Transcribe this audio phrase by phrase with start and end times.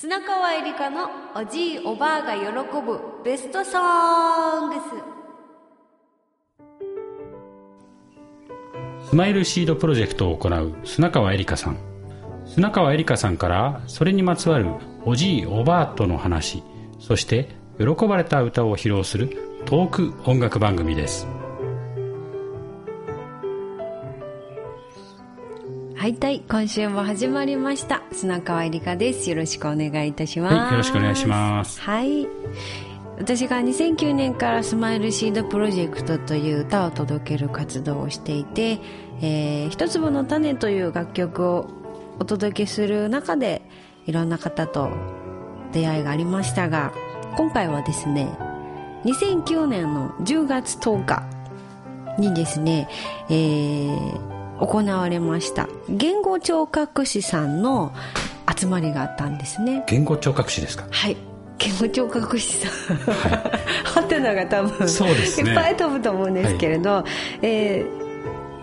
[0.00, 2.42] 砂川えりかのおじいおばあが喜
[2.80, 3.80] ぶベストソ
[4.68, 4.76] ング
[9.10, 9.12] ス。
[9.12, 11.78] マイルシードプロジェクトを行う砂川えりかさん。
[12.46, 14.68] 砂川えりかさんからそれにまつわる
[15.04, 16.62] おじいおばあとの話
[17.00, 17.48] そして
[17.80, 21.26] 喜ばれた歌を披露するトーク音楽番組です。
[26.08, 32.26] はいたい今週も始まりました砂川えりかですよろしくお願いいたしますはいよろしくお願いしますはい
[33.18, 38.80] 私が2009年からスマイルシードプロジェクトという歌を届ける活動をしていて
[39.20, 41.68] 「えー、一粒の種」という楽曲を
[42.18, 43.60] お届けする中で
[44.06, 44.88] いろんな方と
[45.72, 46.90] 出会いがありましたが
[47.36, 48.28] 今回はですね
[49.04, 51.22] 2009年の10月10日
[52.18, 52.88] にですね、
[53.28, 55.68] えー行われました。
[55.88, 57.92] 言語聴覚士さんの
[58.58, 59.84] 集まりがあったんですね。
[59.86, 60.86] 言語聴覚士ですか？
[60.90, 61.16] はい。
[61.58, 63.52] 言語聴覚士さん、はい、
[63.84, 67.04] ハテナが多分そうです、ね、いっぱい飛ぶと思うんですけれど、は
[67.42, 68.08] い、えー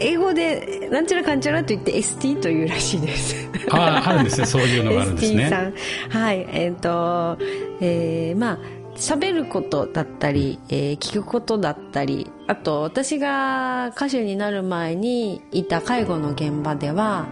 [0.00, 3.36] 英語でなんちゃらかんちゃらと言って ST というらしいです。
[3.70, 4.46] あああるんですね。
[4.46, 5.44] そういうのがあるんですね。
[5.44, 5.74] ST さん。
[6.08, 6.46] はい。
[6.50, 7.38] えっ、ー、と
[7.80, 8.58] えー、まあ
[9.02, 17.26] 喋ることだったり、えー、聞くことだったりあと私が歌手になる前にいた介護の現場では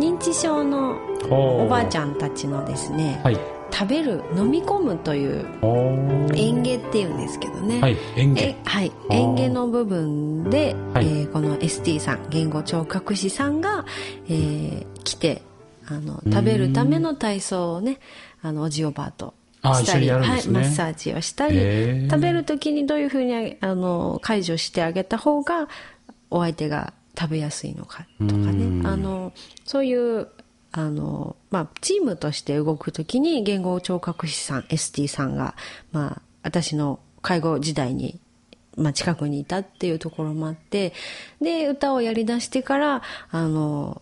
[0.00, 0.98] 認知症の
[1.30, 3.38] おばあちゃんたちのですね、はい、
[3.72, 5.46] 食べる飲み込むという
[6.34, 8.56] 園芸っていうんですけどね、はい、園芸。
[8.64, 13.86] はい、園芸の部分で、はい、えー、この ST さん言語聴覚士さんが、
[14.26, 15.42] えー、来て
[15.86, 18.00] あの食べるための体操をね
[18.40, 25.68] あのおじおばあとしたり、ね、はい、マッサージをしたり食べる時にどういうふうにあの解除してあげた方が
[26.30, 28.88] お相手が食べやすいのかとかね。
[28.88, 29.32] あの
[29.64, 30.28] そういう
[30.72, 35.54] あの、まあ、チームとして動く時に言語聴覚士さん ST さんが、
[35.92, 38.18] まあ、私の介護時代に
[38.76, 40.94] まあ、近くにいたっていうところもあって
[41.42, 44.00] で歌をやりだしてからあの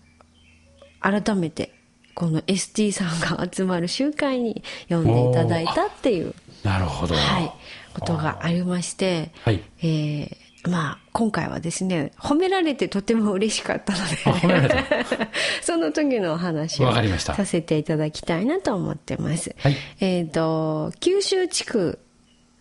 [1.01, 1.73] 改めて
[2.15, 7.53] この ST さんが集まる集会に呼んでいただいたっていうなるほど、はい、
[7.95, 10.37] ことがありまして、はい、えー
[10.69, 14.85] まあ、今回はですね、褒められてとても嬉しかったので
[15.63, 19.55] その時のお話をさせていただきたいなと思ってます。
[19.59, 21.99] はい、えっ、ー、と、九州地区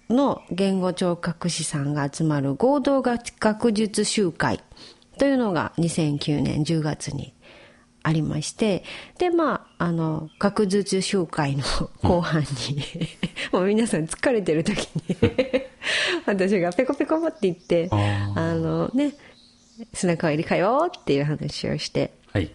[0.10, 4.62] の言語聴覚士さんが集まる合同学術集会
[5.18, 7.34] というのが2009年10月に
[8.10, 8.84] ありまして、
[9.20, 11.64] で、まあ、あの、学術集会の
[12.02, 12.48] 後半に、
[13.54, 15.16] うん、もう皆さん疲れてる時に
[16.26, 19.14] 私がペコペコって言って、あのね、
[19.94, 22.52] 砂川入りかよっていう話をして、はい、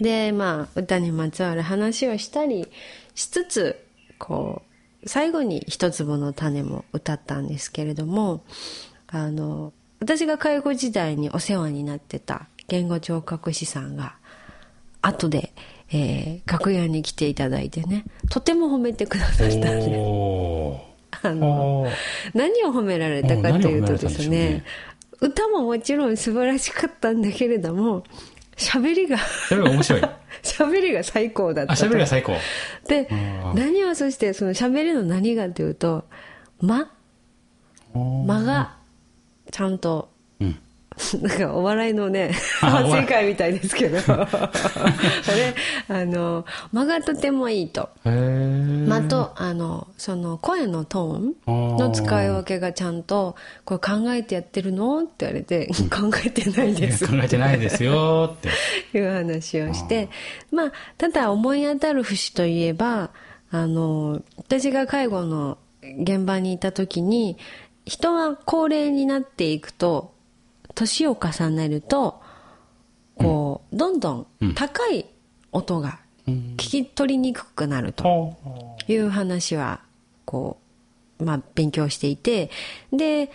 [0.00, 2.68] で、まあ、歌にまつわる話をしたり
[3.14, 3.86] しつつ、
[4.18, 4.62] こ
[5.04, 8.42] う、最後に一粒の種も歌ったんですけれども、
[9.06, 14.16] あの、私が介護時代にお世話になってた言語聴覚士さんが、
[15.02, 15.52] 後で、
[15.92, 20.90] えー、楽屋に来ていただいてね、とても褒めてくださったんで。
[21.22, 21.86] あの、
[22.34, 24.64] 何を褒められたかというとですね、ね
[25.20, 28.04] 歌ももちろん素晴らしかったんだけれども、
[28.56, 30.02] 喋りが喋りが面白い。
[30.42, 31.74] 喋りが最高だった。
[31.74, 32.34] 喋りが最高。
[32.86, 33.08] で、
[33.54, 36.04] 何をそしてその喋りの何がというと、
[36.60, 36.90] 間
[37.94, 38.76] 間が
[39.50, 40.10] ちゃんと
[41.22, 44.28] なんかお笑いのね、反省会みたいですけど、 あ
[45.34, 45.54] れ、
[45.88, 47.88] あの、間がとてもいいと。
[48.04, 57.06] 間と、あの、その声のトーンの使い分けがちゃんと、これ考えてやってるのって言われて、考えてないです。
[57.06, 58.50] 考えてないですよって。
[58.96, 60.08] いう話をして、
[60.50, 63.10] まあ、ただ思い当たる節といえば、
[63.50, 67.36] あの、私が介護の現場にいた時に、
[67.86, 70.12] 人は高齢になっていくと、
[70.74, 72.20] 年を重ねると
[73.16, 75.06] こう、どんどん高い
[75.52, 78.36] 音が聞き取りにくくなると
[78.88, 79.80] いう話は
[80.24, 80.58] こ
[81.18, 82.50] う、まあ、勉強していて
[82.92, 83.30] で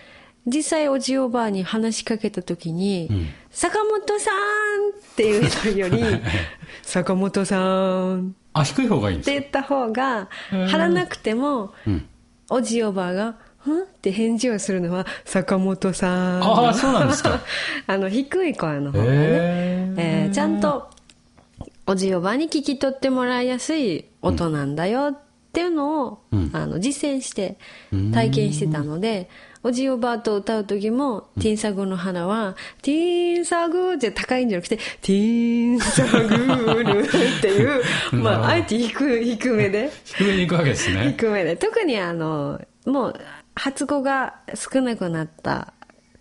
[0.48, 6.22] 実際おじおばあに話しかけた時に「うん、坂本さん!」っていうのより
[6.84, 12.08] 「坂本さん」あ低い方がいいんですって言った方が張らなくても、うん、
[12.50, 13.38] おじおばあがん
[13.72, 16.44] って返事をするのは坂本さん。
[16.44, 17.42] ああ、そうなんですか。
[17.88, 19.12] あの、低い声の方がね、
[19.98, 20.90] えー、ちゃんと
[21.88, 25.26] おじおばに聞き取ってもらいやすい音なんだよっ
[25.56, 27.58] っていうのを、うん、あの実践して
[28.14, 29.30] 体験してたので、
[29.64, 37.82] おじおばあと歌う時も、ティーンサグの花は、ティーンサグって高いんじゃなくて、ティーンサグルっていう、
[38.22, 39.90] まあ、あえて低低めで。
[40.04, 41.16] 低めに行くわけですね。
[41.18, 41.56] 低めで。
[41.56, 43.20] 特にあの、もう、
[43.56, 45.74] 発語が少なくなった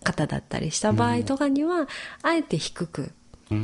[0.02, 1.88] 方だったりした場合とかには、
[2.22, 3.12] あえて低く、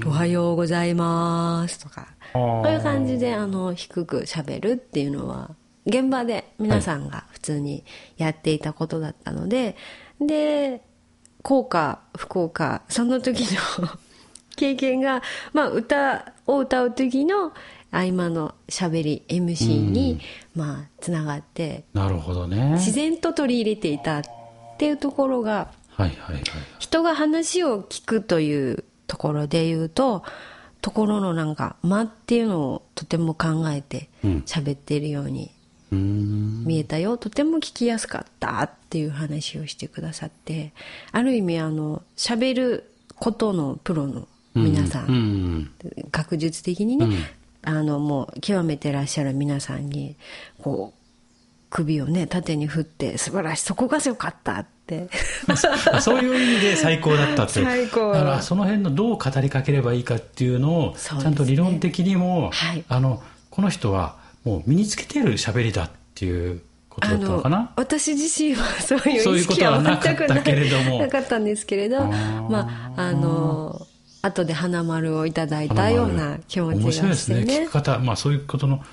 [0.07, 5.55] おはようございますとか、こういう感じで、あの、低く喋るっていうのは、
[5.87, 7.85] 現場で皆さんが普通に
[8.17, 9.77] やっていたことだったので、
[10.19, 10.83] はい、で、
[11.43, 13.89] 効果、不効果、その時の
[14.61, 15.23] 経験が、
[15.55, 17.55] まあ、歌を歌う時の
[17.91, 20.21] 合間のしゃべり MC に、
[20.55, 22.73] まあ、つながってなるほどね。
[22.73, 24.23] 自然と取り入れていたっ
[24.77, 26.43] ていうところが、はいはいはい、
[26.79, 30.25] 人が話を聞くというところで言うと
[30.83, 34.11] ところのなんか間っていうのをとても考えて
[34.45, 35.51] 喋っているように
[35.91, 37.17] 見えたよ。
[37.17, 40.75] とても聞きやすかったっていう話をしてくださって
[41.13, 45.71] ある意味あの喋ることのプロの皆さん、
[46.11, 47.07] 学術的にね、
[47.63, 50.17] あのもう極めてらっしゃる皆さんに
[50.63, 51.01] こう
[51.71, 55.09] 首をね縦に振って素晴らしいそこが良かったって。
[56.01, 57.63] そういう意味で最高だったって。
[57.63, 58.13] 最高。
[58.13, 67.73] だからその辺のどう語りかければいいかっていうのをちゃんと理論的にも、はい、あのこの人はもう身につけてる喋りだっていうことだったのかな？
[67.77, 72.05] 私自身はそういう意識は全くななかったんですけれど。
[72.05, 73.87] まああの
[74.23, 77.41] 後で花丸をいただいたような気持ちがして、ね、面白いですね。
[77.41, 77.99] 聞き方。
[77.99, 78.85] まあそういうことの、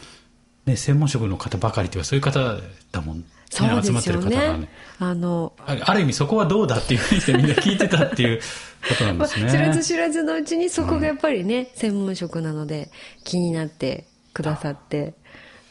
[0.66, 2.58] ね、専門職の方ばかりっていうかそういう方
[2.92, 4.36] だもんそうですよね。
[4.60, 4.70] ね。
[5.00, 9.44] あのある意味そこはどうだっていうふうにしてみんな聞いてたっていうことなんですね。
[9.44, 12.92] まあ、知らず知らずのうちにそこがやっぱりね、うん、専門職なので
[13.24, 15.14] 気になってくださって、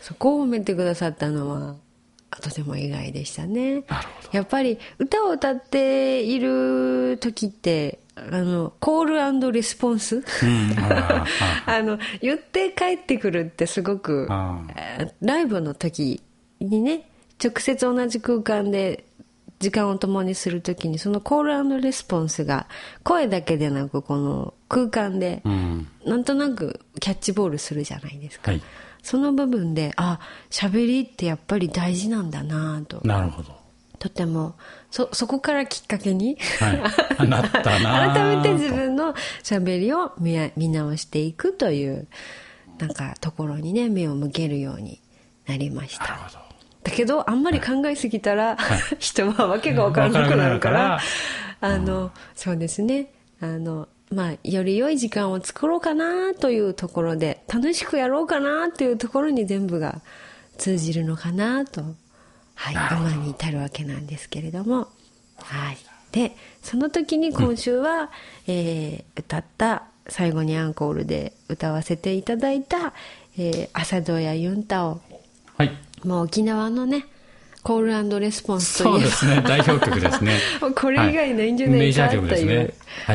[0.00, 1.76] そこを褒めてくださったのは、
[2.40, 3.84] とても意外でしたね。
[4.32, 10.24] やっぱり歌を歌っている時って、あの、コールレスポンス、うん、
[11.66, 14.26] あの、言って帰ってくるってすごく、
[15.20, 16.22] ライブの時
[16.58, 17.10] にね、
[17.42, 19.04] 直接同じ空間で
[19.58, 22.66] 時間を共にするときにそのコールレスポンスが
[23.02, 25.42] 声だけでなくこの空間で
[26.04, 28.62] なんとなくキャッチボールするじゃないですか、はい、
[29.02, 30.20] その部分であ
[30.50, 33.00] 喋りってやっぱり大事なんだなと。
[33.04, 33.65] なるほど
[34.08, 34.54] とても。
[34.90, 42.06] そそこからきっかけに、はい、なったな 改めて自分の喋りを見見直していくという
[42.78, 45.00] なんかところにね目を向けるように
[45.46, 46.04] なりました。
[46.04, 46.38] なるほど。
[46.84, 51.00] だけどあんまり考えすぎたら、はい、 人はわけが分からなくなるから、
[51.60, 53.10] あの、そうですね。
[53.40, 60.00] あのまあ、より良い時間を作ろうかなというところで楽しくやろうかなというところに全部が
[60.58, 61.96] 通じるのかなと、
[62.56, 64.88] はい、今に至るわけなんですけれども、
[65.36, 65.78] はい、
[66.10, 68.08] でその時に今週は、うん、
[68.48, 72.92] えー、歌った最後にアンコールで歌わせていただいた
[73.38, 75.00] 「えー、朝ドヤユンタを」
[75.56, 75.72] はい、
[76.04, 77.06] もう沖縄のね
[77.66, 78.92] コールレスポンスという。
[78.92, 79.42] そうですね。
[79.44, 80.38] 代表曲ですね。
[80.76, 82.74] これ以外ないんじゃないか、はい、という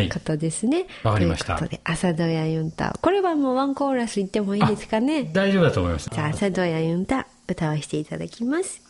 [0.09, 0.87] 方ですね。
[1.03, 1.55] わ、はい、かりました。
[1.55, 5.23] ということで朝ドヤユンタこれはもうワンコーラス言ってもいいですかね？
[5.31, 6.09] 大丈夫だと思います。
[6.11, 8.81] じゃあ朝ドヤユンタ歌わせていただきます、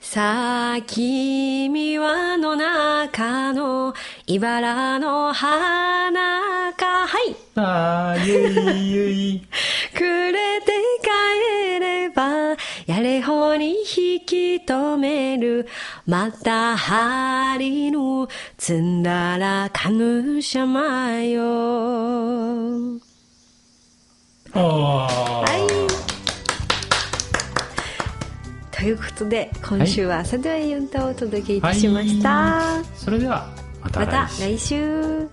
[0.00, 3.94] さあ、君はの中の
[4.26, 7.06] 茨の花か。
[7.06, 7.34] はい。
[7.54, 9.42] ああ、ゆいゆい。
[9.96, 12.56] くれて帰れば、
[12.86, 15.66] やれほに引き止める。
[16.06, 21.42] また針の積んだらかぬしゃまよ。
[24.52, 25.46] は
[26.08, 26.11] い。
[28.82, 32.76] ということで今週は朝ドラユンタをお届けいたしました、はい。
[32.78, 33.48] はい、それでは
[33.80, 35.28] また来週